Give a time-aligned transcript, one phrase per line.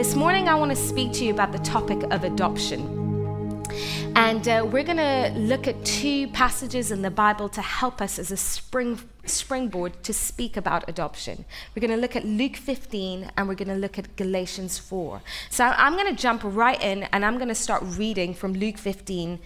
[0.00, 2.80] This morning, I want to speak to you about the topic of adoption.
[4.16, 8.18] And uh, we're going to look at two passages in the Bible to help us
[8.18, 11.44] as a spring, springboard to speak about adoption.
[11.76, 15.20] We're going to look at Luke 15 and we're going to look at Galatians 4.
[15.50, 18.78] So I'm going to jump right in and I'm going to start reading from Luke
[18.78, 19.38] 15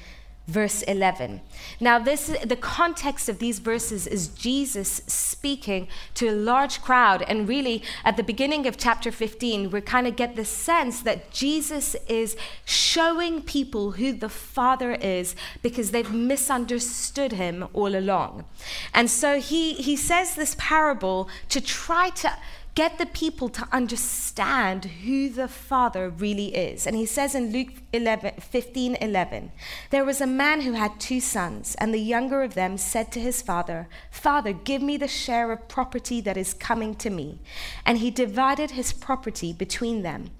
[0.46, 1.40] verse 11.
[1.80, 7.48] Now this the context of these verses is Jesus speaking to a large crowd and
[7.48, 11.96] really at the beginning of chapter 15 we kind of get the sense that Jesus
[12.08, 18.44] is showing people who the Father is because they've misunderstood him all along.
[18.92, 22.32] And so he he says this parable to try to
[22.74, 26.86] get the people to understand who the Father really is.
[26.86, 29.52] And he says in Luke 11, 15 11,
[29.90, 33.20] there was a man who had two sons, and the younger of them said to
[33.20, 37.40] his father, Father, give me the share of property that is coming to me.
[37.86, 40.30] And he divided his property between them.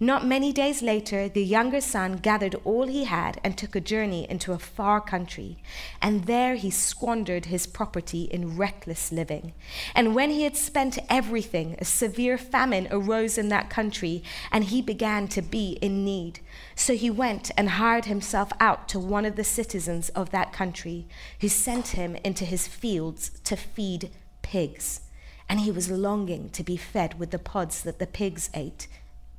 [0.00, 4.28] Not many days later, the younger son gathered all he had and took a journey
[4.28, 5.58] into a far country.
[6.02, 9.52] And there he squandered his property in reckless living.
[9.94, 14.82] And when he had spent everything, a severe famine arose in that country, and he
[14.82, 16.40] began to be in need.
[16.74, 21.06] So he went and hired himself out to one of the citizens of that country,
[21.40, 24.10] who sent him into his fields to feed
[24.42, 25.02] pigs.
[25.48, 28.88] And he was longing to be fed with the pods that the pigs ate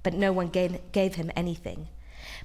[0.05, 1.87] but no one gave, gave him anything.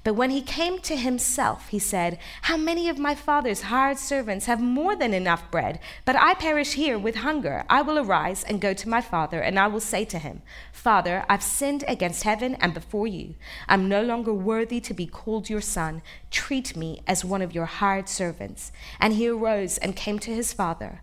[0.03, 4.47] But when he came to himself, he said, How many of my father's hired servants
[4.47, 7.63] have more than enough bread, but I perish here with hunger?
[7.69, 10.41] I will arise and go to my father, and I will say to him,
[10.73, 13.35] Father, I've sinned against heaven and before you.
[13.67, 16.01] I'm no longer worthy to be called your son.
[16.31, 18.71] Treat me as one of your hired servants.
[18.99, 21.01] And he arose and came to his father.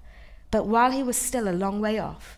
[0.51, 2.38] But while he was still a long way off,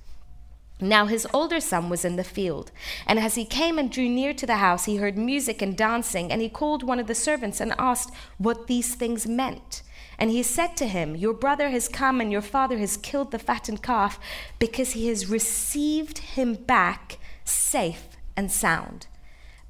[0.81, 2.71] Now his older son was in the field,
[3.05, 6.31] and as he came and drew near to the house, he heard music and dancing,
[6.31, 9.83] and he called one of the servants and asked what these things meant.
[10.17, 13.39] And he said to him, Your brother has come, and your father has killed the
[13.39, 14.19] fattened calf,
[14.57, 19.05] because he has received him back safe and sound.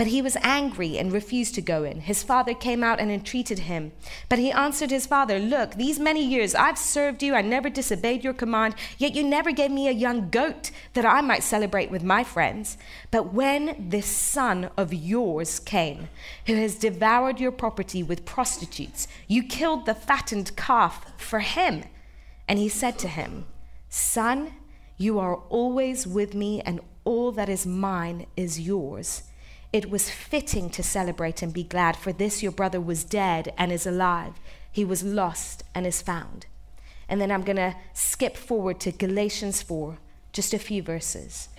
[0.01, 2.01] But he was angry and refused to go in.
[2.01, 3.91] His father came out and entreated him.
[4.29, 8.23] But he answered his father, Look, these many years I've served you, I never disobeyed
[8.23, 12.01] your command, yet you never gave me a young goat that I might celebrate with
[12.01, 12.79] my friends.
[13.11, 16.09] But when this son of yours came,
[16.47, 21.83] who has devoured your property with prostitutes, you killed the fattened calf for him.
[22.47, 23.45] And he said to him,
[23.87, 24.55] Son,
[24.97, 29.25] you are always with me, and all that is mine is yours.
[29.73, 33.71] It was fitting to celebrate and be glad, for this your brother was dead and
[33.71, 34.33] is alive.
[34.69, 36.45] He was lost and is found.
[37.07, 39.97] And then I'm going to skip forward to Galatians 4,
[40.33, 41.49] just a few verses.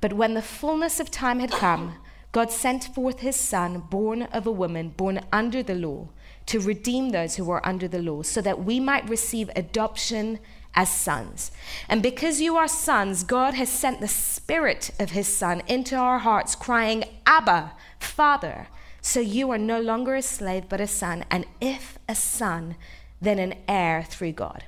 [0.00, 1.96] But when the fullness of time had come,
[2.32, 6.08] God sent forth his son, born of a woman, born under the law,
[6.46, 10.38] to redeem those who were under the law, so that we might receive adoption
[10.74, 11.50] as sons.
[11.88, 16.20] And because you are sons, God has sent the Spirit of His Son into our
[16.20, 18.68] hearts, crying, Abba, Father.
[19.00, 21.24] So you are no longer a slave, but a son.
[21.30, 22.76] And if a son,
[23.20, 24.64] then an heir through God.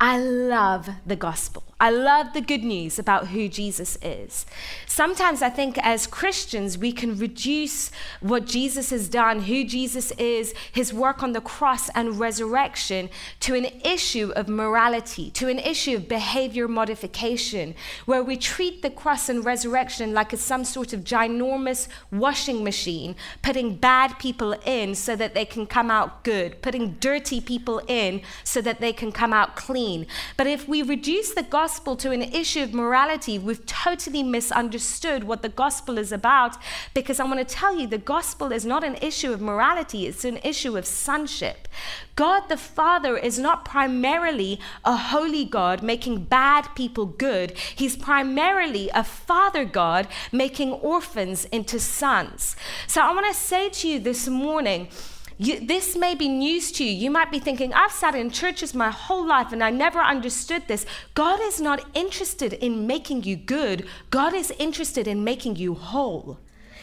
[0.00, 1.62] I love the gospel.
[1.80, 4.46] I love the good news about who Jesus is.
[4.86, 7.90] Sometimes I think as Christians, we can reduce
[8.20, 13.54] what Jesus has done, who Jesus is, his work on the cross and resurrection, to
[13.54, 17.74] an issue of morality, to an issue of behavior modification,
[18.06, 23.16] where we treat the cross and resurrection like it's some sort of ginormous washing machine,
[23.42, 28.22] putting bad people in so that they can come out good, putting dirty people in
[28.44, 30.06] so that they can come out clean.
[30.36, 35.24] But if we reduce the gospel, gospel to an issue of morality, we've totally misunderstood
[35.24, 36.58] what the gospel is about
[36.92, 40.26] because I want to tell you the gospel is not an issue of morality, it's
[40.26, 41.66] an issue of sonship.
[42.16, 48.90] God the Father is not primarily a holy God making bad people good, He's primarily
[48.90, 52.56] a Father God making orphans into sons.
[52.86, 54.88] So I want to say to you this morning,
[55.38, 56.90] you, this may be news to you.
[56.90, 60.68] You might be thinking, I've sat in churches my whole life and I never understood
[60.68, 60.86] this.
[61.14, 66.38] God is not interested in making you good, God is interested in making you whole.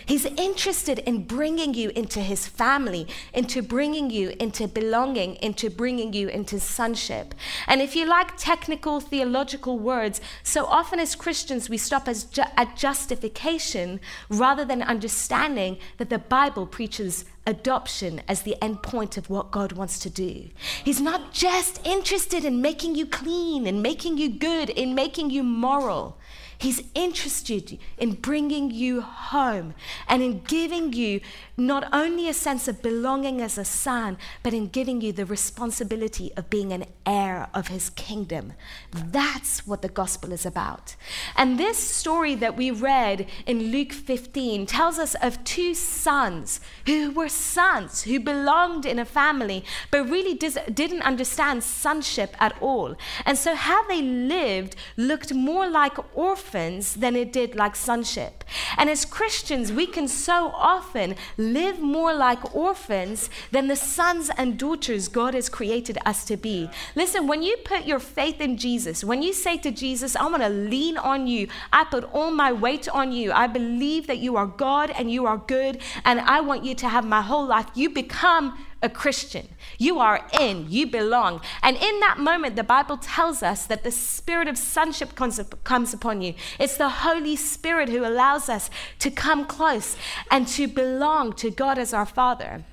[0.05, 6.13] He's interested in bringing you into his family, into bringing you into belonging, into bringing
[6.13, 7.35] you into sonship.
[7.67, 12.75] And if you like technical theological words, so often as Christians we stop ju- at
[12.75, 13.99] justification
[14.29, 19.71] rather than understanding that the Bible preaches adoption as the end point of what God
[19.73, 20.49] wants to do.
[20.83, 25.43] He's not just interested in making you clean, in making you good, in making you
[25.43, 26.17] moral.
[26.61, 29.73] He's interested in bringing you home
[30.07, 31.19] and in giving you
[31.57, 36.31] not only a sense of belonging as a son, but in giving you the responsibility
[36.37, 38.53] of being an heir of his kingdom.
[38.91, 40.95] That's what the gospel is about.
[41.35, 47.09] And this story that we read in Luke 15 tells us of two sons who
[47.09, 52.95] were sons, who belonged in a family, but really dis- didn't understand sonship at all.
[53.25, 58.43] And so how they lived looked more like orphans than it did like sonship.
[58.77, 64.57] And as Christians, we can so often live more like orphans than the sons and
[64.57, 66.69] daughters God has created us to be.
[66.95, 70.43] Listen, when you put your faith in Jesus, when you say to Jesus, I want
[70.43, 74.35] to lean on you, I put all my weight on you, I believe that you
[74.35, 77.67] are God and you are good, and I want you to have my whole life,
[77.75, 79.47] you become a Christian.
[79.77, 81.41] You are in, you belong.
[81.61, 85.93] And in that moment, the Bible tells us that the spirit of sonship comes, comes
[85.93, 86.33] upon you.
[86.59, 88.69] It's the Holy Spirit who allows us
[88.99, 89.95] to come close
[90.29, 92.63] and to belong to God as our Father.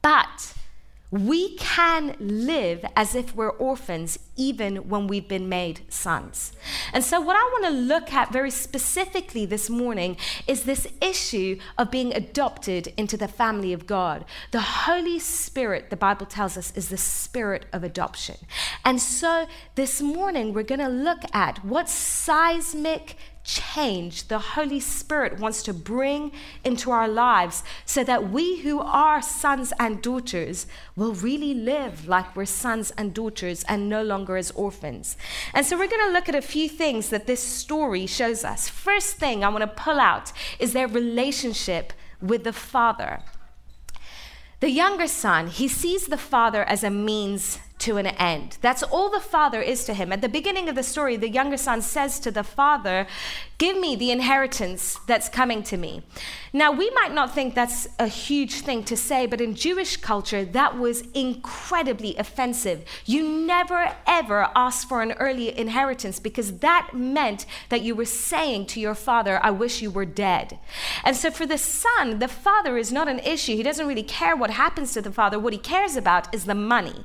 [0.00, 0.54] But
[1.10, 6.52] we can live as if we're orphans even when we've been made sons.
[6.92, 11.58] And so, what I want to look at very specifically this morning is this issue
[11.78, 14.26] of being adopted into the family of God.
[14.50, 18.36] The Holy Spirit, the Bible tells us, is the spirit of adoption.
[18.84, 19.46] And so,
[19.76, 23.16] this morning, we're going to look at what seismic
[23.48, 26.30] change the Holy Spirit wants to bring
[26.64, 32.36] into our lives so that we who are sons and daughters will really live like
[32.36, 35.16] we're sons and daughters and no longer as orphans.
[35.54, 38.68] And so we're going to look at a few things that this story shows us.
[38.68, 43.22] First thing I want to pull out is their relationship with the Father.
[44.60, 48.58] The younger son, he sees the father as a means to an end.
[48.60, 50.12] That's all the father is to him.
[50.12, 53.06] At the beginning of the story, the younger son says to the father,
[53.58, 56.04] Give me the inheritance that's coming to me.
[56.52, 60.44] Now, we might not think that's a huge thing to say, but in Jewish culture,
[60.44, 62.84] that was incredibly offensive.
[63.04, 68.66] You never, ever ask for an early inheritance because that meant that you were saying
[68.66, 70.60] to your father, I wish you were dead.
[71.04, 73.56] And so, for the son, the father is not an issue.
[73.56, 75.38] He doesn't really care what happens to the father.
[75.38, 77.04] What he cares about is the money.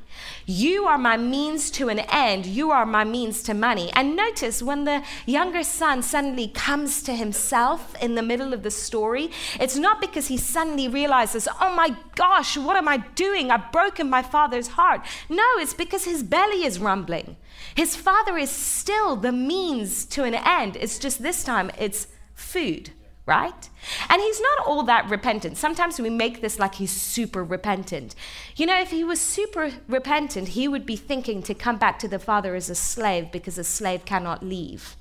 [0.86, 3.92] Are my means to an end, you are my means to money.
[3.94, 8.72] And notice when the younger son suddenly comes to himself in the middle of the
[8.72, 13.52] story, it's not because he suddenly realizes, oh my gosh, what am I doing?
[13.52, 15.02] I've broken my father's heart.
[15.30, 17.36] No, it's because his belly is rumbling.
[17.76, 20.78] His father is still the means to an end.
[20.78, 22.92] It's just this time it's food
[23.26, 23.70] right?
[24.10, 25.58] And he's not all that repentant.
[25.58, 28.16] Sometimes we make this like he's super repentant.
[28.56, 32.08] You know, if he was super repentant, he would be thinking to come back to
[32.08, 34.98] the father as a slave because a slave cannot leave.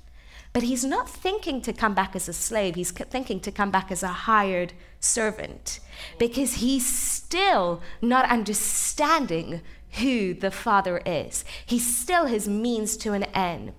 [0.53, 3.91] But he's not thinking to come back as a slave, he's thinking to come back
[3.91, 5.79] as a hired servant
[6.19, 9.61] because he's still not understanding
[9.93, 11.43] who the Father is.
[11.65, 13.73] He's still his means to an end.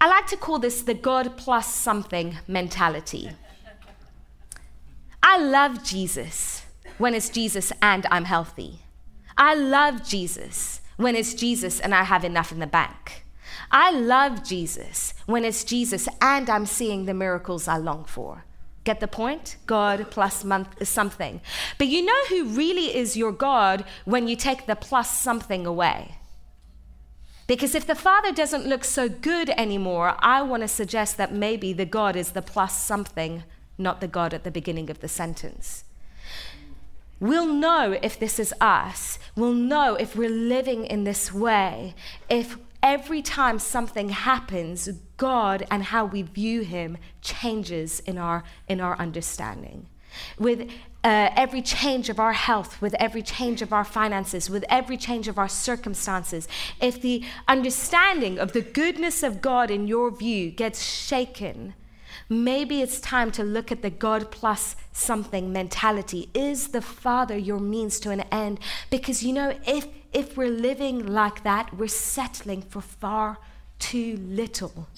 [0.00, 3.30] I like to call this the God plus something mentality.
[5.22, 6.64] I love Jesus
[6.96, 8.80] when it's Jesus and I'm healthy.
[9.36, 13.24] I love Jesus when it's Jesus and I have enough in the bank.
[13.70, 18.44] I love Jesus when it's Jesus and I'm seeing the miracles I long for.
[18.84, 19.56] Get the point?
[19.66, 21.42] God plus month, something.
[21.76, 26.16] But you know who really is your God when you take the plus something away?
[27.50, 31.72] Because if the Father doesn't look so good anymore, I want to suggest that maybe
[31.72, 33.42] the God is the plus something,
[33.76, 35.82] not the God at the beginning of the sentence.
[37.18, 39.18] We'll know if this is us.
[39.34, 41.96] We'll know if we're living in this way,
[42.28, 48.80] if every time something happens, God and how we view Him changes in our, in
[48.80, 49.88] our understanding.
[50.38, 50.70] With
[51.02, 55.28] uh, every change of our health, with every change of our finances, with every change
[55.28, 56.46] of our circumstances,
[56.80, 61.74] if the understanding of the goodness of God in your view gets shaken,
[62.28, 66.28] maybe it's time to look at the God plus something mentality.
[66.34, 68.60] Is the Father your means to an end?
[68.90, 73.38] Because you know, if if we're living like that, we're settling for far
[73.80, 74.88] too little.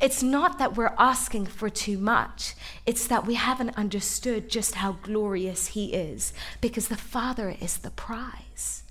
[0.00, 4.92] It's not that we're asking for too much, it's that we haven't understood just how
[5.02, 8.82] glorious He is because the Father is the prize.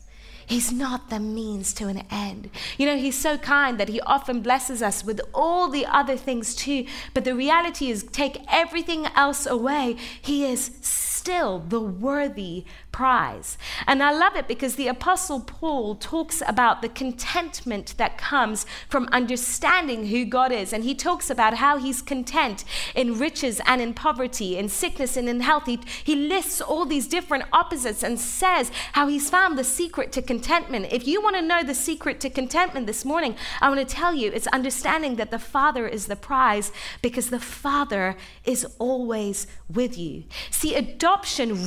[0.46, 2.50] He's not the means to an end.
[2.78, 6.56] You know, He's so kind that He often blesses us with all the other things
[6.56, 6.88] too.
[7.14, 10.72] But the reality is, take everything else away, He is
[11.22, 13.56] still the worthy prize.
[13.86, 19.08] And I love it because the Apostle Paul talks about the contentment that comes from
[19.12, 20.74] understanding who God is.
[20.74, 25.30] And he talks about how he's content in riches and in poverty, in sickness and
[25.30, 25.68] in health.
[25.68, 30.24] He, he lists all these different opposites and says how he's found the secret to
[30.24, 30.88] contentment.
[30.92, 34.16] If you want to know the secret to contentment this morning, I want to tell
[34.16, 36.72] you it's understanding that the Father is the prize
[37.04, 40.24] because the Father is always with you.
[40.50, 41.11] See, adoption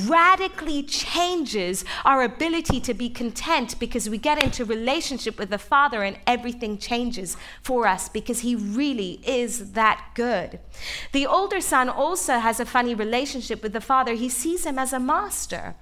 [0.07, 6.03] radically changes our ability to be content because we get into relationship with the Father
[6.03, 10.59] and everything changes for us because He really is that good.
[11.11, 14.13] The older son also has a funny relationship with the Father.
[14.13, 15.75] He sees him as a master.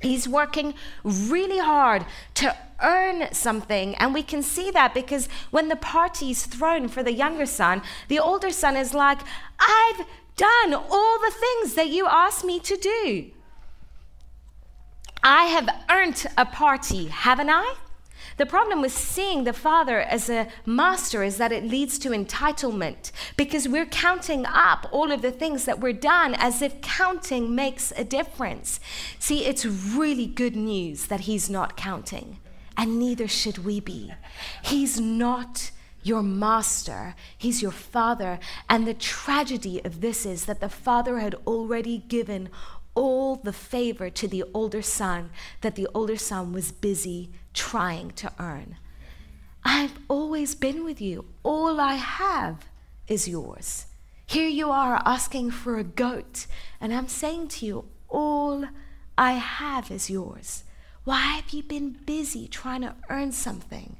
[0.00, 3.94] He's working really hard to earn something.
[3.96, 8.18] And we can see that because when the party's thrown for the younger son, the
[8.18, 9.20] older son is like,
[9.58, 10.06] I've
[10.40, 13.30] done all the things that you asked me to do.
[15.22, 17.74] I have earned a party, haven't I?
[18.38, 23.12] The problem with seeing the Father as a master is that it leads to entitlement
[23.36, 27.92] because we're counting up all of the things that we're done as if counting makes
[27.94, 28.80] a difference.
[29.18, 32.38] See, it's really good news that He's not counting,
[32.78, 34.14] and neither should we be.
[34.62, 35.69] He's not
[36.02, 38.38] your master, he's your father.
[38.68, 42.48] And the tragedy of this is that the father had already given
[42.94, 45.30] all the favor to the older son
[45.60, 48.76] that the older son was busy trying to earn.
[49.64, 51.26] I've always been with you.
[51.42, 52.66] All I have
[53.06, 53.86] is yours.
[54.26, 56.46] Here you are asking for a goat,
[56.80, 58.64] and I'm saying to you, all
[59.18, 60.64] I have is yours.
[61.04, 63.96] Why have you been busy trying to earn something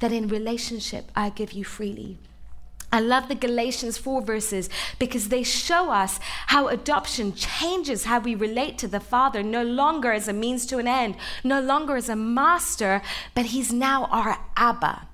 [0.00, 2.18] that in relationship I give you freely?
[2.92, 4.70] I love the Galatians 4 verses
[5.00, 10.12] because they show us how adoption changes how we relate to the Father, no longer
[10.12, 13.02] as a means to an end, no longer as a master,
[13.34, 15.08] but He's now our Abba.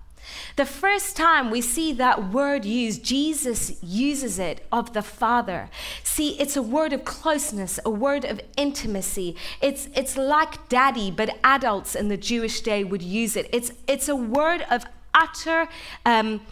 [0.60, 5.70] The first time we see that word used, Jesus uses it of the Father.
[6.04, 9.36] See, it's a word of closeness, a word of intimacy.
[9.62, 13.48] It's, it's like daddy, but adults in the Jewish day would use it.
[13.54, 15.66] It's, it's a word of utter.
[16.04, 16.42] Um,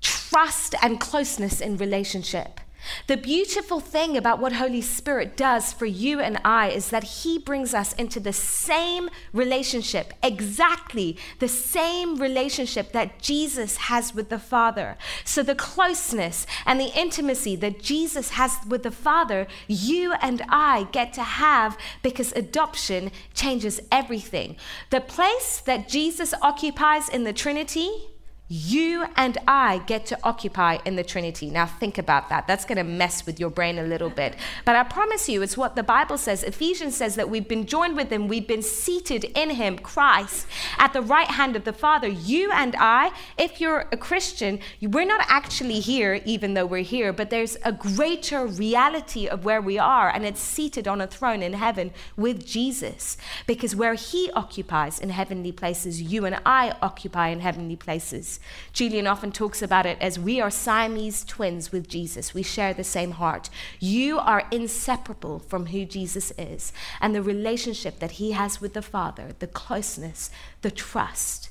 [0.00, 2.60] trust and closeness in relationship.
[3.06, 7.38] The beautiful thing about what Holy Spirit does for you and I is that He
[7.38, 14.38] brings us into the same relationship, exactly the same relationship that Jesus has with the
[14.38, 14.96] Father.
[15.24, 20.88] So, the closeness and the intimacy that Jesus has with the Father, you and I
[20.92, 24.56] get to have because adoption changes everything.
[24.90, 28.10] The place that Jesus occupies in the Trinity
[28.52, 31.50] you and I get to occupy in the Trinity.
[31.50, 32.48] Now, think about that.
[32.48, 34.34] That's going to mess with your brain a little bit.
[34.64, 36.42] But I promise you, it's what the Bible says.
[36.42, 40.92] Ephesians says that we've been joined with Him, we've been seated in Him, Christ, at
[40.92, 42.08] the right hand of the Father.
[42.08, 47.12] You and I, if you're a Christian, we're not actually here, even though we're here,
[47.12, 51.40] but there's a greater reality of where we are, and it's seated on a throne
[51.40, 53.16] in heaven with Jesus.
[53.46, 58.39] Because where He occupies in heavenly places, you and I occupy in heavenly places.
[58.72, 62.34] Julian often talks about it as we are Siamese twins with Jesus.
[62.34, 63.50] We share the same heart.
[63.78, 68.82] You are inseparable from who Jesus is and the relationship that he has with the
[68.82, 70.30] Father, the closeness,
[70.62, 71.50] the trust,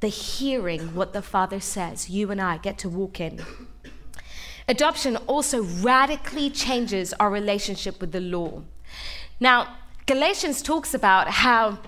[0.00, 2.10] the hearing what the Father says.
[2.10, 3.44] You and I get to walk in.
[4.68, 8.62] Adoption also radically changes our relationship with the law.
[9.40, 9.76] Now,
[10.06, 11.78] Galatians talks about how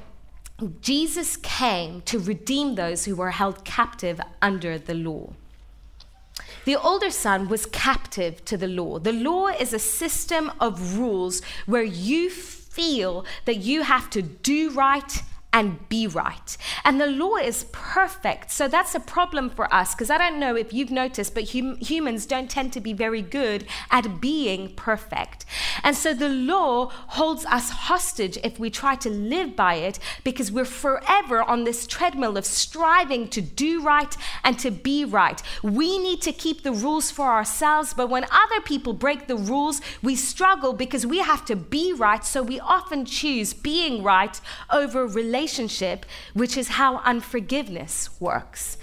[0.81, 5.33] Jesus came to redeem those who were held captive under the law.
[6.65, 8.99] The older son was captive to the law.
[8.99, 14.71] The law is a system of rules where you feel that you have to do
[14.71, 16.57] right and be right.
[16.85, 18.51] And the law is perfect.
[18.53, 21.77] So that's a problem for us because I don't know if you've noticed, but hum-
[21.79, 25.45] humans don't tend to be very good at being perfect.
[25.83, 30.53] And so the law holds us hostage if we try to live by it because
[30.53, 35.43] we're forever on this treadmill of striving to do right and to be right.
[35.63, 39.81] We need to keep the rules for ourselves, but when other people break the rules,
[40.01, 42.25] we struggle because we have to be right.
[42.25, 44.41] So we often choose being right
[44.71, 46.05] over relationships relationship,
[46.35, 48.77] which is how unforgiveness works.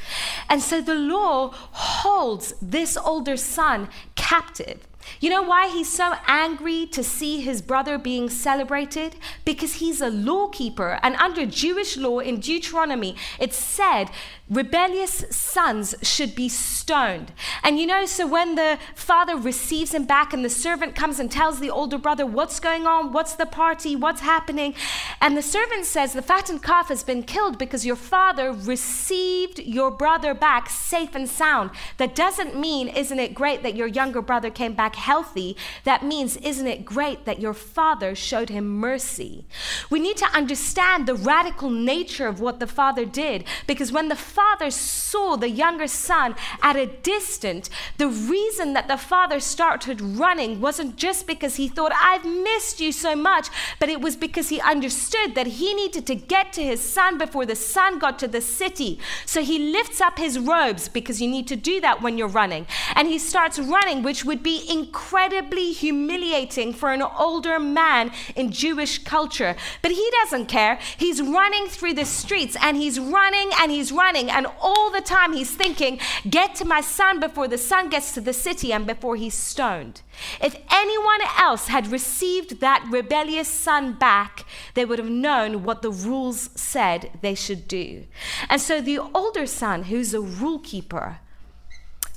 [0.50, 4.80] And so the law holds this older son captive.
[5.22, 9.16] You know why he's so angry to see his brother being celebrated?
[9.46, 11.00] Because he's a lawkeeper.
[11.02, 14.10] And under Jewish law in Deuteronomy, it said
[14.50, 17.34] rebellious sons should be stoned.
[17.64, 21.30] And you know, so when the father receives him back and the servant comes and
[21.30, 24.74] tells the older brother what's going on, what's the party, what's happening,
[25.20, 29.92] and the servant says the fattened calf has been killed because your father received your
[29.92, 31.72] brother back safe and sound.
[31.98, 35.58] That doesn't mean, isn't it great that your younger brother came back healthy?
[35.84, 39.46] That means, isn't it great that your father showed him mercy?
[39.90, 44.16] We need to understand the radical nature of what the father did because when the
[44.38, 50.62] father saw the younger son at a distance, the reason that the father started running
[50.62, 53.48] wasn't just because he thought, I've missed you so much,
[53.80, 57.48] but it was because he understood that he needed to get to his son before
[57.48, 59.00] the son got to the city.
[59.26, 62.68] So he lifts up his robes because you need to do that when you're running.
[62.94, 69.00] And he starts running, which would be incredibly humiliating for an older man in Jewish
[69.00, 69.56] culture.
[69.82, 70.78] But he doesn't care.
[70.96, 75.34] He's running through the streets and he's running and he's running and all the time
[75.34, 79.16] he's thinking, Get to my son before the son gets to the city and before
[79.16, 80.02] he's stoned.
[80.42, 85.92] If anyone else had received that rebellious son back, they would have known what the
[85.92, 88.06] rules said they should do.
[88.50, 91.20] And so the older son, who's a rule keeper,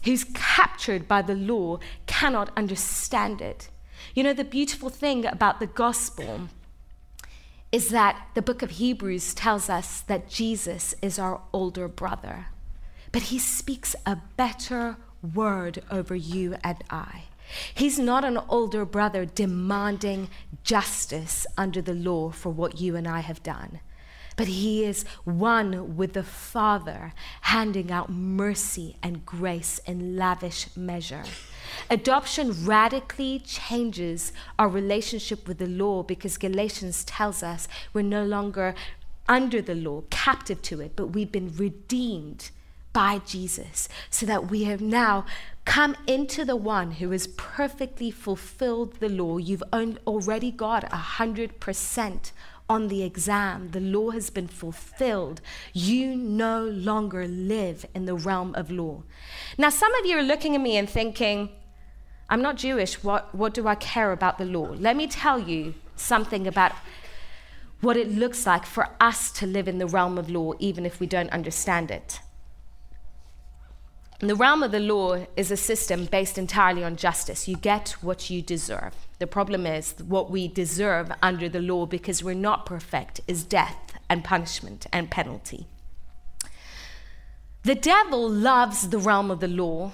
[0.05, 3.69] who's captured by the law, cannot understand it.
[4.15, 6.49] You know, the beautiful thing about the gospel
[7.73, 12.47] is that the book of Hebrews tells us that Jesus is our older brother,
[13.13, 14.97] but he speaks a better
[15.35, 17.25] word over you and I.
[17.75, 20.29] He's not an older brother demanding
[20.63, 23.81] justice under the law for what you and I have done
[24.41, 27.13] but he is one with the Father,
[27.43, 31.25] handing out mercy and grace in lavish measure.
[31.93, 38.77] Adoption radically changes our relationship with the law because Galatians tells us we're no longer
[39.29, 42.51] under the law, captive to it, but we've been redeemed
[42.93, 45.25] by Jesus so that we have now
[45.65, 49.39] come into the one who has perfectly fulfilled the law.
[49.39, 52.33] You've already got a hundred percent
[52.71, 55.41] on the exam, the law has been fulfilled.
[55.73, 59.03] You no longer live in the realm of law.
[59.59, 61.51] Now, some of you are looking at me and thinking,
[62.31, 63.03] I'm not Jewish.
[63.03, 64.71] What, what do I care about the law?
[64.79, 66.73] Let me tell you something about
[67.81, 71.01] what it looks like for us to live in the realm of law, even if
[71.01, 72.21] we don't understand it.
[74.21, 77.49] The realm of the law is a system based entirely on justice.
[77.49, 78.95] You get what you deserve.
[79.19, 83.95] The problem is what we deserve under the law because we're not perfect is death
[84.11, 85.67] and punishment and penalty.
[87.63, 89.93] The devil loves the realm of the law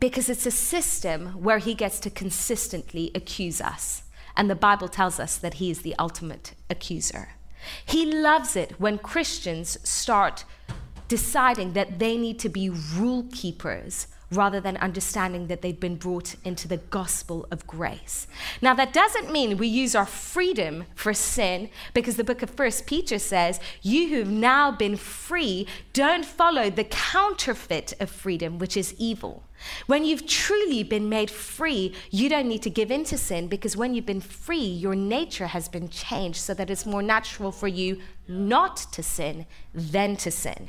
[0.00, 4.02] because it's a system where he gets to consistently accuse us.
[4.36, 7.30] And the Bible tells us that he is the ultimate accuser.
[7.84, 10.44] He loves it when Christians start
[11.08, 16.34] deciding that they need to be rule keepers rather than understanding that they've been brought
[16.44, 18.26] into the gospel of grace.
[18.60, 22.86] Now that doesn't mean we use our freedom for sin because the book of First
[22.86, 28.94] Peter says, "You who've now been free, don't follow the counterfeit of freedom, which is
[28.98, 29.44] evil."
[29.86, 33.76] When you've truly been made free, you don't need to give in to sin because
[33.76, 37.68] when you've been free, your nature has been changed so that it's more natural for
[37.68, 40.68] you not to sin than to sin.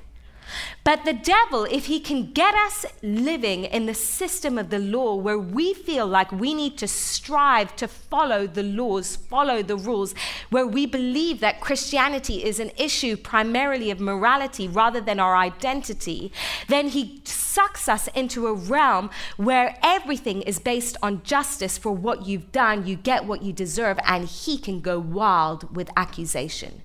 [0.84, 5.16] But the devil, if he can get us living in the system of the law
[5.16, 10.14] where we feel like we need to strive to follow the laws, follow the rules,
[10.50, 16.32] where we believe that Christianity is an issue primarily of morality rather than our identity,
[16.68, 22.26] then he sucks us into a realm where everything is based on justice for what
[22.26, 26.84] you've done, you get what you deserve, and he can go wild with accusation.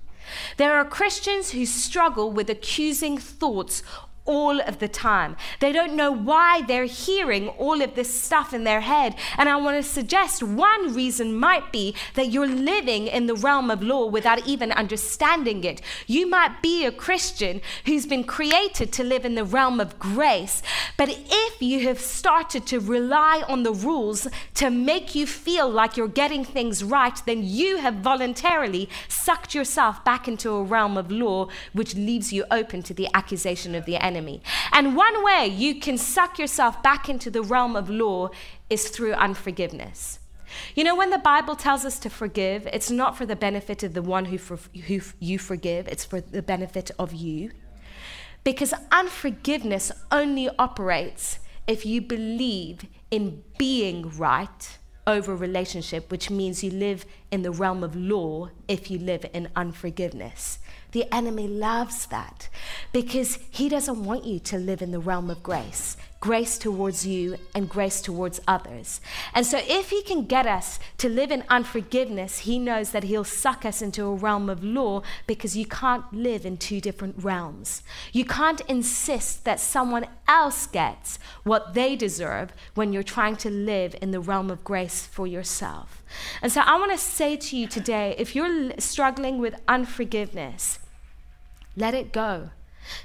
[0.57, 3.83] There are Christians who struggle with accusing thoughts
[4.25, 5.35] all of the time.
[5.59, 9.15] They don't know why they're hearing all of this stuff in their head.
[9.37, 13.69] And I want to suggest one reason might be that you're living in the realm
[13.69, 15.81] of law without even understanding it.
[16.07, 20.61] You might be a Christian who's been created to live in the realm of grace,
[20.97, 25.97] but if you have started to rely on the rules to make you feel like
[25.97, 31.11] you're getting things right, then you have voluntarily sucked yourself back into a realm of
[31.11, 34.41] law, which leaves you open to the accusation of the enemy enemy.
[34.71, 38.29] And one way you can suck yourself back into the realm of law
[38.69, 40.19] is through unforgiveness.
[40.75, 43.93] You know, when the Bible tells us to forgive, it's not for the benefit of
[43.93, 47.51] the one who, for, who you forgive, it's for the benefit of you.
[48.43, 56.71] Because unforgiveness only operates if you believe in being right over relationship, which means you
[56.71, 60.59] live in the realm of law if you live in unforgiveness.
[60.93, 62.49] The enemy loves that
[62.91, 67.35] because he doesn't want you to live in the realm of grace grace towards you
[67.53, 69.01] and grace towards others.
[69.33, 73.25] And so, if he can get us to live in unforgiveness, he knows that he'll
[73.25, 77.83] suck us into a realm of law because you can't live in two different realms.
[78.13, 83.93] You can't insist that someone else gets what they deserve when you're trying to live
[84.01, 86.01] in the realm of grace for yourself.
[86.41, 90.79] And so, I want to say to you today if you're struggling with unforgiveness,
[91.75, 92.49] let it go.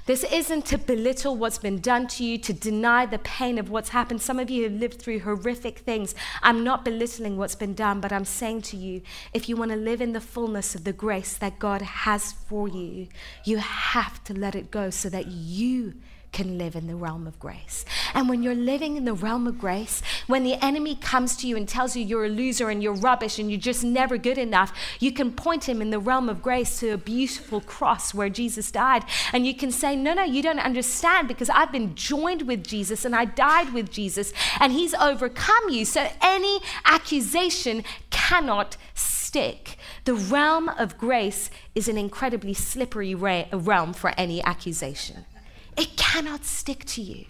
[0.05, 3.89] This isn't to belittle what's been done to you, to deny the pain of what's
[3.89, 4.21] happened.
[4.21, 6.15] Some of you have lived through horrific things.
[6.43, 9.01] I'm not belittling what's been done, but I'm saying to you
[9.33, 12.67] if you want to live in the fullness of the grace that God has for
[12.67, 13.07] you,
[13.45, 15.93] you have to let it go so that you
[16.31, 17.85] can live in the realm of grace.
[18.13, 21.57] And when you're living in the realm of grace, when the enemy comes to you
[21.57, 24.71] and tells you you're a loser and you're rubbish and you're just never good enough,
[24.99, 28.71] you can point him in the realm of grace to a beautiful cross where Jesus
[28.71, 29.03] died.
[29.33, 33.05] And you can say, No, no, you don't understand because I've been joined with Jesus
[33.05, 35.85] and I died with Jesus and he's overcome you.
[35.85, 39.77] So any accusation cannot stick.
[40.05, 45.25] The realm of grace is an incredibly slippery realm for any accusation.
[45.77, 47.25] It cannot stick to you.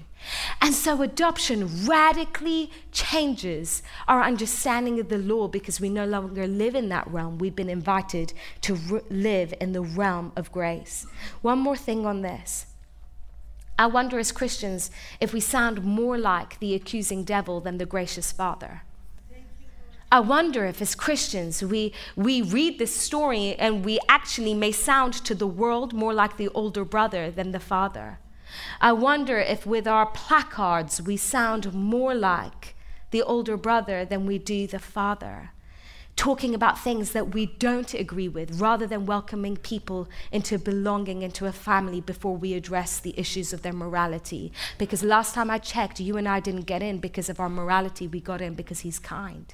[0.61, 6.75] And so adoption radically changes our understanding of the law because we no longer live
[6.75, 7.37] in that realm.
[7.37, 11.05] We've been invited to r- live in the realm of grace.
[11.41, 12.65] One more thing on this.
[13.77, 18.31] I wonder as Christians if we sound more like the accusing devil than the gracious
[18.31, 18.81] Father.
[20.11, 25.13] I wonder if, as Christians, we, we read this story and we actually may sound
[25.13, 28.17] to the world more like the older brother than the father.
[28.81, 32.75] I wonder if with our placards we sound more like
[33.11, 35.51] the older brother than we do the father,
[36.15, 41.45] talking about things that we don't agree with rather than welcoming people into belonging into
[41.45, 44.51] a family before we address the issues of their morality.
[44.77, 48.07] Because last time I checked, you and I didn't get in because of our morality,
[48.07, 49.53] we got in because he's kind.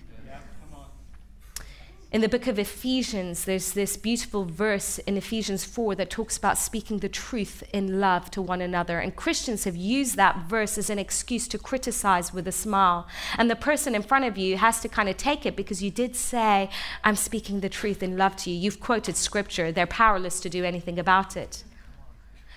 [2.15, 6.57] In the book of Ephesians, there's this beautiful verse in Ephesians 4 that talks about
[6.57, 8.99] speaking the truth in love to one another.
[8.99, 13.05] And Christians have used that verse as an excuse to criticize with a smile.
[13.37, 15.91] And the person in front of you has to kind of take it because you
[15.91, 16.69] did say,
[17.03, 18.61] I'm speaking the truth in love to you.
[18.61, 21.65] You've quoted scripture, they're powerless to do anything about it.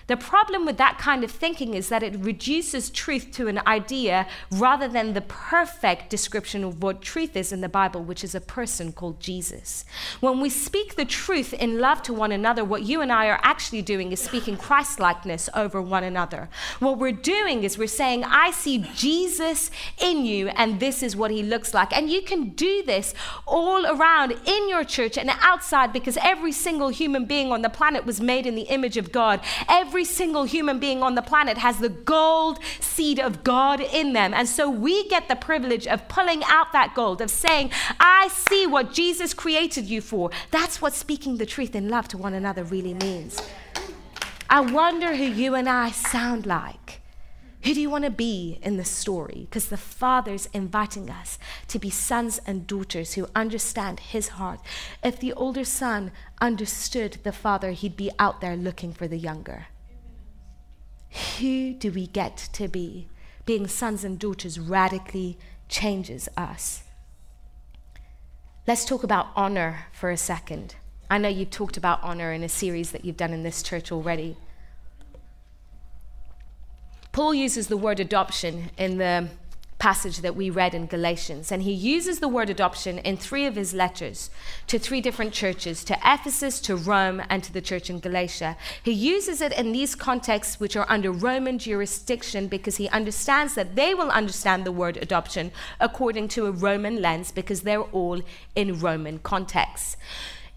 [0.09, 4.25] The problem with that kind of thinking is that it reduces truth to an idea
[4.49, 8.41] rather than the perfect description of what truth is in the Bible, which is a
[8.41, 9.85] person called Jesus.
[10.19, 13.39] When we speak the truth in love to one another, what you and I are
[13.43, 16.49] actually doing is speaking Christ likeness over one another.
[16.79, 19.69] What we're doing is we're saying, I see Jesus
[19.99, 21.95] in you, and this is what he looks like.
[21.95, 23.13] And you can do this
[23.45, 28.07] all around in your church and outside because every single human being on the planet
[28.07, 29.39] was made in the image of God.
[29.67, 34.13] Every every single human being on the planet has the gold seed of God in
[34.13, 34.33] them.
[34.33, 38.65] And so we get the privilege of pulling out that gold, of saying, I see
[38.65, 40.31] what Jesus created you for.
[40.51, 43.41] That's what speaking the truth in love to one another really means.
[44.49, 47.01] I wonder who you and I sound like.
[47.65, 49.47] Who do you want to be in the story?
[49.49, 54.61] Because the Father's inviting us to be sons and daughters who understand His heart.
[55.03, 59.67] If the older son understood the Father, he'd be out there looking for the younger.
[61.39, 63.07] Who do we get to be?
[63.45, 66.83] Being sons and daughters radically changes us.
[68.67, 70.75] Let's talk about honor for a second.
[71.09, 73.91] I know you've talked about honor in a series that you've done in this church
[73.91, 74.37] already.
[77.11, 79.29] Paul uses the word adoption in the
[79.79, 81.51] passage that we read in Galatians.
[81.51, 84.29] And he uses the word adoption in three of his letters
[84.67, 88.57] to three different churches to Ephesus, to Rome, and to the church in Galatia.
[88.83, 93.75] He uses it in these contexts which are under Roman jurisdiction because he understands that
[93.75, 98.21] they will understand the word adoption according to a Roman lens because they're all
[98.55, 99.95] in Roman contexts.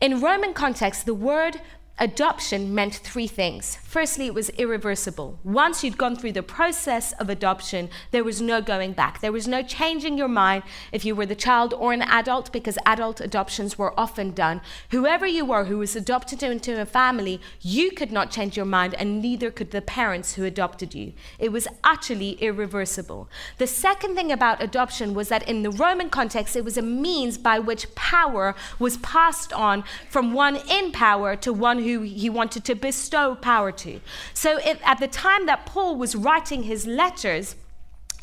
[0.01, 1.61] In Roman context, the word
[1.99, 3.77] adoption meant three things.
[3.85, 5.39] Firstly, it was irreversible.
[5.45, 9.21] Once you'd gone through the process of adoption, there was no going back.
[9.21, 12.79] There was no changing your mind if you were the child or an adult, because
[12.87, 14.63] adult adoptions were often done.
[14.91, 18.95] Whoever you were who was adopted into a family, you could not change your mind,
[18.95, 21.13] and neither could the parents who adopted you.
[21.39, 23.29] It was utterly irreversible.
[23.59, 27.37] The second thing about adoption was that in the Roman context, it was a means
[27.37, 32.65] by which power was passed on from one in power to one who he wanted
[32.65, 34.01] to bestow power to.
[34.35, 37.57] So at the time that Paul was writing his letters,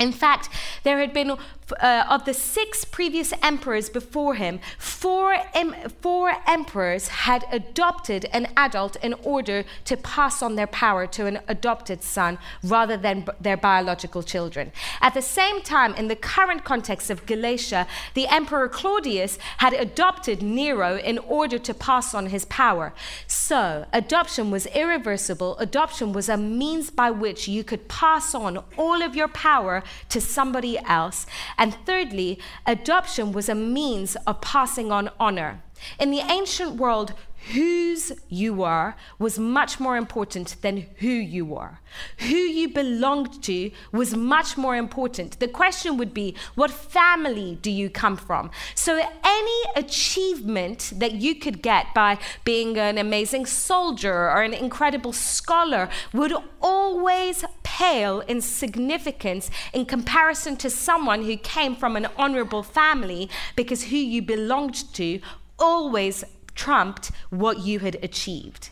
[0.00, 0.48] in fact,
[0.82, 1.36] there had been
[1.78, 8.48] uh, of the six previous emperors before him, four, em- four emperors had adopted an
[8.56, 13.56] adult in order to pass on their power to an adopted son rather than their
[13.56, 14.72] biological children.
[15.00, 20.42] At the same time, in the current context of Galatia, the Emperor Claudius had adopted
[20.42, 22.92] Nero in order to pass on his power.
[23.26, 25.56] So, adoption was irreversible.
[25.58, 30.20] Adoption was a means by which you could pass on all of your power to
[30.20, 31.26] somebody else
[31.58, 35.62] and thirdly, adoption was a means of passing on honor.
[35.98, 37.14] In the ancient world,
[37.52, 41.80] whose you were was much more important than who you were.
[42.18, 45.40] Who you belonged to was much more important.
[45.40, 48.50] The question would be, what family do you come from?
[48.74, 55.12] So, any achievement that you could get by being an amazing soldier or an incredible
[55.12, 62.62] scholar would always pale in significance in comparison to someone who came from an honorable
[62.62, 65.20] family because who you belonged to
[65.60, 66.24] always
[66.60, 68.68] trumped what you had achieved.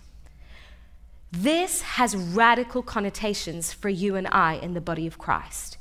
[1.33, 5.79] This has radical connotations for you and I in the body of Christ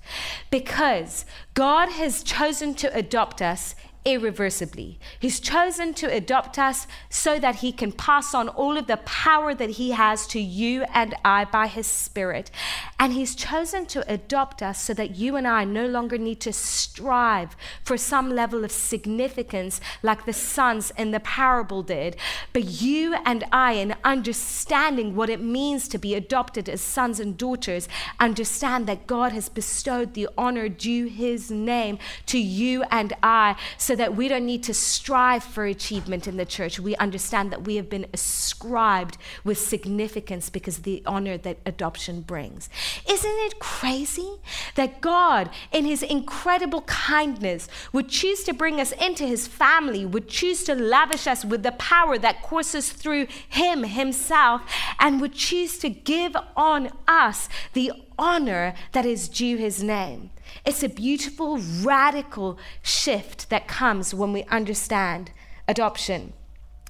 [0.49, 3.75] because God has chosen to adopt us
[4.07, 4.97] irreversibly.
[5.19, 9.53] He's chosen to adopt us so that he can pass on all of the power
[9.53, 12.49] that he has to you and I by his spirit.
[12.97, 16.53] And he's chosen to adopt us so that you and I no longer need to
[16.53, 22.15] strive for some level of significance like the sons in the parable did.
[22.53, 27.37] But you and I, in understanding what it means to be adopted as sons and
[27.37, 27.89] daughters,
[28.21, 33.96] understand that God has bestowed the honor due his name to you and I so
[33.97, 36.79] that we don't need to strive for achievement in the church.
[36.79, 42.69] We understand that we have been ascribed with significance because the honor that adoption brings.
[43.09, 44.37] Isn't it crazy
[44.75, 50.27] that God, in his incredible kindness, would choose to bring us into his family, would
[50.27, 54.61] choose to lavish us with the power that courses through him himself,
[54.99, 60.31] and would choose to give on us the honor that is due his name?
[60.67, 65.31] It's a beautiful, radical shift that comes when we understand
[65.65, 66.33] adoption.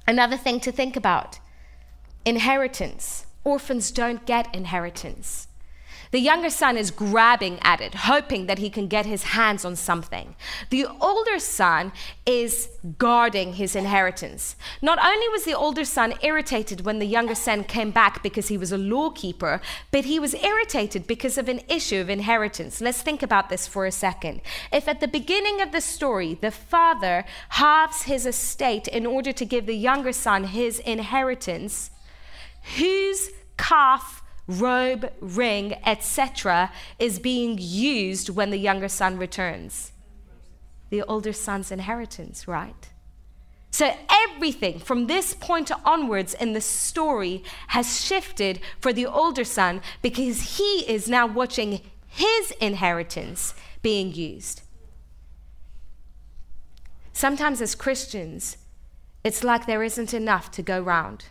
[0.07, 1.37] Another thing to think about
[2.25, 3.27] inheritance.
[3.43, 5.46] Orphans don't get inheritance.
[6.11, 9.75] The younger son is grabbing at it, hoping that he can get his hands on
[9.75, 10.35] something.
[10.69, 11.91] The older son
[12.25, 14.55] is guarding his inheritance.
[14.81, 18.57] Not only was the older son irritated when the younger son came back because he
[18.57, 19.59] was a lawkeeper,
[19.91, 22.79] but he was irritated because of an issue of inheritance.
[22.79, 24.41] Let's think about this for a second.
[24.71, 29.45] If at the beginning of the story the father halves his estate in order to
[29.45, 31.91] give the younger son his inheritance,
[32.77, 39.91] whose calf robe, ring, etc., is being used when the younger son returns?
[40.89, 42.89] The older son's inheritance, right?
[43.71, 49.81] So everything from this point onwards in the story has shifted for the older son
[50.01, 54.61] because he is now watching his inheritance being used.
[57.13, 58.57] Sometimes, as Christians,
[59.23, 61.25] it's like there isn't enough to go round.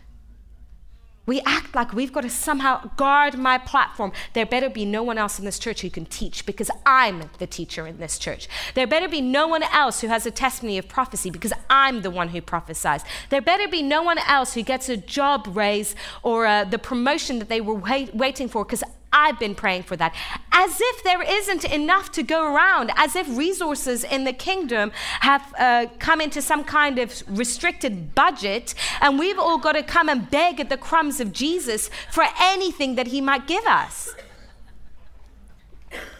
[1.27, 4.13] We act like we've got to somehow guard my platform.
[4.31, 7.45] There better be no one else in this church who can teach because I'm the
[7.45, 8.47] teacher in this church.
[8.75, 12.09] There better be no one else who has a testimony of prophecy because I'm the
[12.09, 13.03] one who prophesies.
[13.29, 17.39] There better be no one else who gets a job raise or uh, the promotion
[17.39, 18.83] that they were wait- waiting for because
[19.17, 20.13] I've been praying for that.
[20.51, 25.53] As if there isn't enough to go around, as if resources in the kingdom have
[25.57, 30.29] uh, come into some kind of restricted budget, and we've all got to come and
[30.29, 34.13] beg at the crumbs of Jesus for anything that he might give us.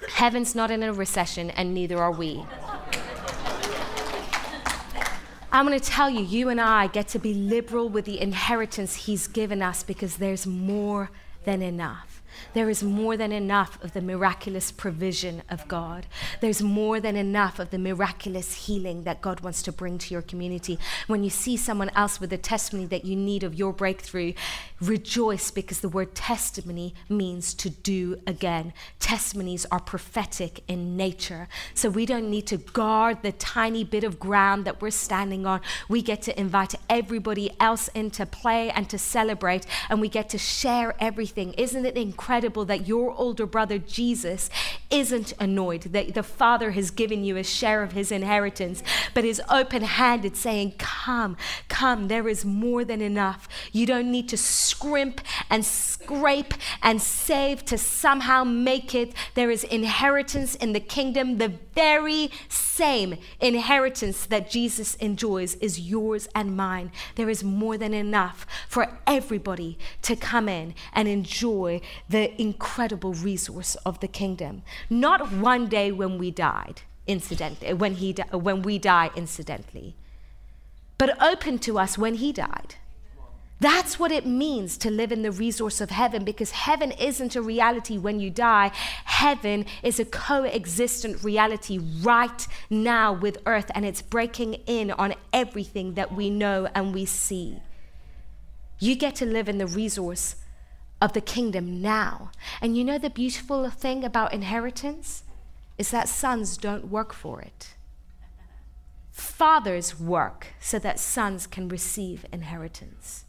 [0.09, 2.43] Heaven's not in a recession, and neither are we.
[5.51, 9.05] I'm going to tell you, you and I get to be liberal with the inheritance
[9.05, 11.11] he's given us because there's more
[11.45, 12.16] than enough.
[12.53, 16.07] There is more than enough of the miraculous provision of God.
[16.41, 20.21] There's more than enough of the miraculous healing that God wants to bring to your
[20.21, 20.79] community.
[21.07, 24.33] When you see someone else with a testimony that you need of your breakthrough,
[24.79, 28.73] rejoice because the word testimony means to do again.
[28.99, 31.47] Testimonies are prophetic in nature.
[31.73, 35.61] So we don't need to guard the tiny bit of ground that we're standing on.
[35.89, 40.37] We get to invite everybody else into play and to celebrate, and we get to
[40.37, 41.53] share everything.
[41.53, 42.26] Isn't it incredible?
[42.27, 44.49] Incredible that your older brother Jesus
[44.89, 49.41] isn't annoyed that the Father has given you a share of his inheritance, but is
[49.49, 51.37] open handed, saying, Come,
[51.69, 53.47] come, there is more than enough.
[53.71, 59.13] You don't need to scrimp and scrape and save to somehow make it.
[59.35, 61.37] There is inheritance in the kingdom.
[61.37, 62.29] The very
[62.77, 66.91] same inheritance that Jesus enjoys is yours and mine.
[67.15, 73.75] There is more than enough for everybody to come in and enjoy the incredible resource
[73.85, 74.61] of the kingdom.
[74.89, 79.95] Not one day when we died, incidentally, when, he when we die incidentally,
[80.97, 82.75] but open to us when he died.
[83.59, 87.41] That's what it means to live in the resource of heaven because heaven isn't a
[87.41, 88.71] reality when you die.
[89.05, 95.95] Heaven is a coexistent reality right now with earth, and it's breaking in on everything
[95.95, 97.59] that we know and we see.
[98.79, 100.35] You get to live in the resource
[101.01, 102.31] of the kingdom now.
[102.61, 105.23] And you know the beautiful thing about inheritance
[105.79, 107.75] is that sons don't work for it.
[109.11, 113.25] Fathers work so that sons can receive inheritance.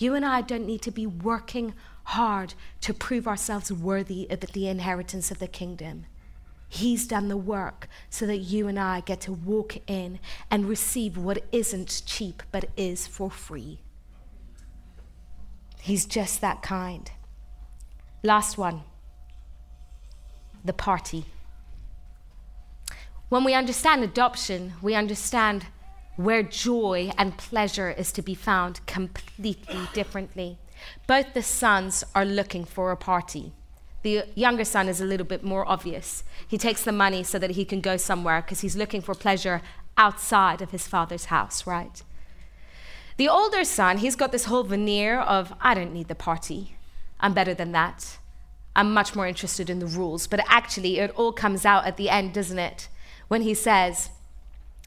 [0.00, 4.66] You and I don't need to be working hard to prove ourselves worthy of the
[4.66, 6.06] inheritance of the kingdom.
[6.70, 10.18] He's done the work so that you and I get to walk in
[10.50, 13.80] and receive what isn't cheap but is for free.
[15.82, 17.10] He's just that kind.
[18.22, 18.84] Last one
[20.64, 21.26] the party.
[23.28, 25.66] When we understand adoption, we understand
[26.24, 30.58] where joy and pleasure is to be found completely differently.
[31.06, 33.52] Both the sons are looking for a party.
[34.02, 36.24] The younger son is a little bit more obvious.
[36.46, 39.62] He takes the money so that he can go somewhere because he's looking for pleasure
[39.96, 42.02] outside of his father's house, right?
[43.16, 46.76] The older son, he's got this whole veneer of, I don't need the party.
[47.18, 48.18] I'm better than that.
[48.74, 50.26] I'm much more interested in the rules.
[50.26, 52.88] But actually, it all comes out at the end, doesn't it?
[53.28, 54.10] When he says,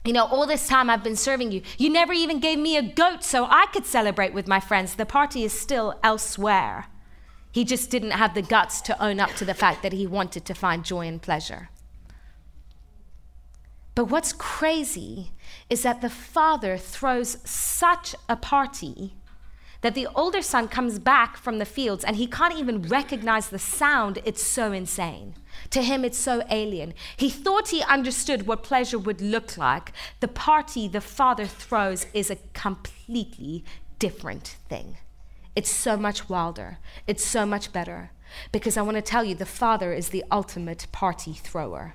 [0.06, 1.62] You know, all this time I've been serving you.
[1.78, 4.96] You never even gave me a goat so I could celebrate with my friends.
[4.96, 6.88] The party is still elsewhere.
[7.52, 10.44] He just didn't have the guts to own up to the fact that he wanted
[10.46, 11.70] to find joy and pleasure.
[13.96, 15.32] But what's crazy
[15.70, 19.14] is that the father throws such a party
[19.82, 23.60] that the older son comes back from the fields and he can't even recognize the
[23.60, 24.20] sound.
[24.26, 25.36] It's so insane.
[25.72, 26.94] To him, it's so alien.
[27.18, 29.92] He thought he understood what pleasure would look like.
[30.20, 33.64] The party the father throws is a completely
[34.00, 34.98] different thing.
[35.56, 38.12] It's so much wilder, it's so much better.
[38.52, 41.94] Because I want to tell you, the father is the ultimate party thrower.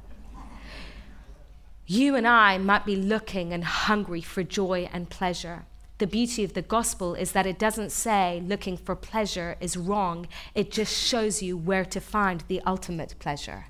[1.86, 5.64] You and I might be looking and hungry for joy and pleasure.
[5.98, 10.28] The beauty of the gospel is that it doesn't say looking for pleasure is wrong,
[10.54, 13.66] it just shows you where to find the ultimate pleasure.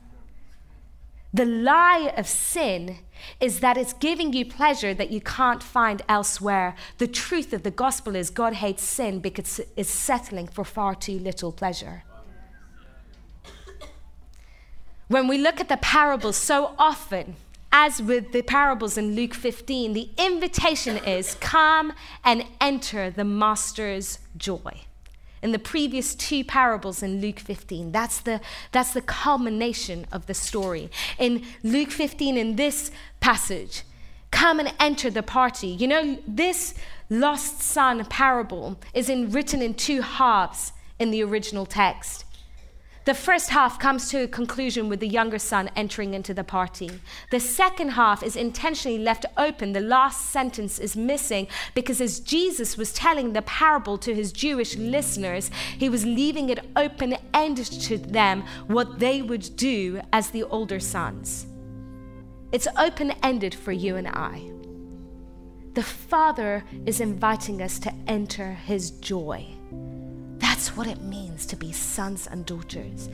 [1.33, 2.99] The lie of sin
[3.39, 6.75] is that it's giving you pleasure that you can't find elsewhere.
[6.97, 11.19] The truth of the gospel is God hates sin because it's settling for far too
[11.19, 12.05] little pleasure.
[15.09, 17.37] When we look at the parables, so often,
[17.81, 21.93] as with the parables in Luke 15, the invitation is come
[22.25, 24.81] and enter the master's joy.
[25.45, 28.41] In the previous two parables in Luke 15, that's the,
[28.73, 30.91] that's the culmination of the story.
[31.21, 33.85] In Luke 15, in this passage,
[34.33, 35.69] come and enter the party.
[35.69, 36.75] You know, this
[37.09, 42.25] lost son parable is in, written in two halves in the original text.
[43.09, 46.91] The first half comes to a conclusion with the younger son entering into the party.
[47.31, 49.73] The second half is intentionally left open.
[49.73, 54.77] The last sentence is missing because as Jesus was telling the parable to his Jewish
[54.77, 60.43] listeners, he was leaving it open ended to them what they would do as the
[60.43, 61.47] older sons.
[62.53, 64.51] It's open ended for you and I.
[65.73, 69.58] The Father is inviting us to enter his joy.
[70.39, 73.09] That's what it means to be sons and daughters.